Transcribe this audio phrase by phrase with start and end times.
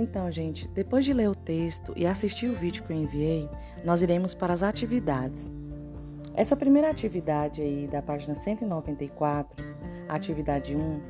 [0.00, 3.46] Então, gente, depois de ler o texto e assistir o vídeo que eu enviei,
[3.84, 5.52] nós iremos para as atividades.
[6.32, 9.62] Essa primeira atividade aí da página 194,
[10.08, 11.00] a atividade 1,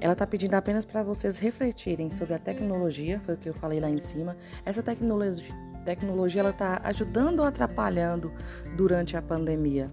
[0.00, 3.78] ela está pedindo apenas para vocês refletirem sobre a tecnologia, foi o que eu falei
[3.78, 4.36] lá em cima.
[4.66, 5.54] Essa tecnologia,
[5.84, 8.32] tecnologia ela está ajudando ou atrapalhando
[8.76, 9.88] durante a pandemia.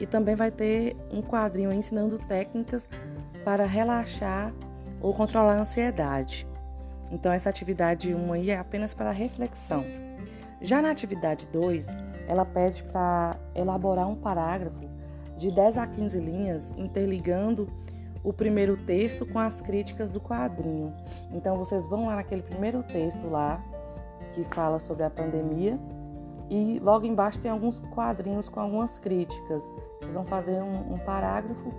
[0.00, 2.88] E também vai ter um quadrinho ensinando técnicas
[3.44, 4.52] para relaxar
[5.00, 6.48] ou controlar a ansiedade.
[7.10, 9.84] Então, essa atividade 1 aí é apenas para reflexão.
[10.60, 14.88] Já na atividade 2, ela pede para elaborar um parágrafo
[15.36, 17.68] de 10 a 15 linhas interligando
[18.24, 20.92] o primeiro texto com as críticas do quadrinho.
[21.30, 23.62] Então, vocês vão lá naquele primeiro texto lá
[24.32, 25.78] que fala sobre a pandemia
[26.48, 29.62] e logo embaixo tem alguns quadrinhos com algumas críticas.
[30.00, 31.72] Vocês vão fazer um, um parágrafo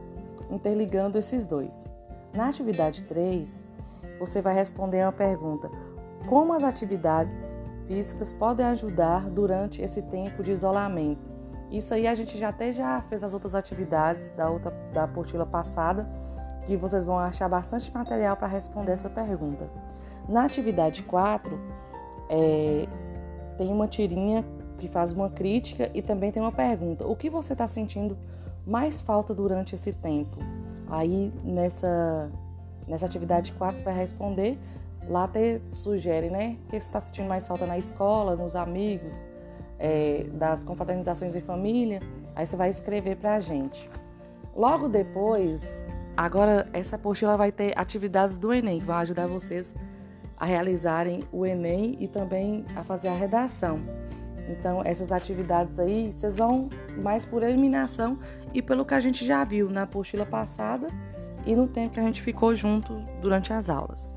[0.49, 1.85] interligando esses dois.
[2.33, 3.63] Na atividade 3,
[4.19, 5.69] você vai responder a pergunta:
[6.27, 11.37] como as atividades físicas podem ajudar durante esse tempo de isolamento?
[11.71, 15.45] Isso aí a gente já até já fez as outras atividades da outra da apostila
[15.45, 16.07] passada,
[16.65, 19.69] que vocês vão achar bastante material para responder essa pergunta.
[20.27, 21.57] Na atividade 4,
[22.29, 22.87] é,
[23.57, 24.45] tem uma tirinha
[24.77, 27.05] que faz uma crítica e também tem uma pergunta.
[27.05, 28.17] O que você está sentindo
[28.65, 30.37] mais falta durante esse tempo?
[30.89, 32.29] Aí nessa
[32.87, 34.57] Nessa atividade 4 você vai responder.
[35.09, 36.57] Lá te sugere, né?
[36.63, 39.25] O que você está sentindo mais falta na escola, nos amigos,
[39.79, 42.01] é, das confraternizações de família.
[42.35, 43.89] Aí você vai escrever para a gente.
[44.55, 49.75] Logo depois, agora essa apostila vai ter atividades do Enem que vão ajudar vocês
[50.37, 53.79] a realizarem o Enem e também a fazer a redação.
[54.49, 56.69] Então, essas atividades aí, vocês vão
[57.01, 58.17] mais por eliminação
[58.53, 60.87] e pelo que a gente já viu na apostila passada
[61.47, 64.15] e no tempo que a gente ficou junto durante as aulas.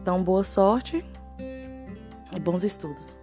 [0.00, 1.04] Então, boa sorte
[2.34, 3.18] e bons estudos.